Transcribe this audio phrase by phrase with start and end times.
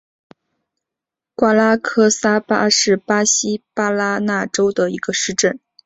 [1.35, 5.59] 瓜拉克萨巴是巴西巴拉那州的一个市镇。